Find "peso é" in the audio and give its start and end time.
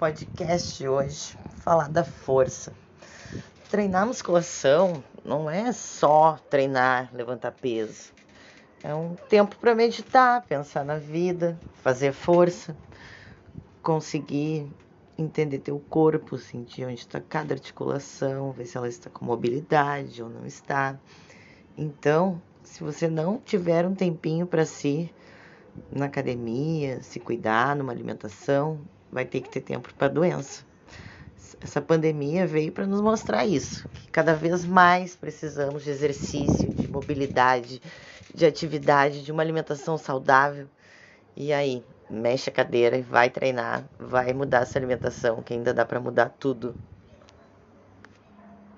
7.52-8.94